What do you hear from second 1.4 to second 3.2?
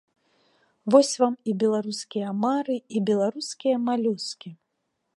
і беларускія амары, і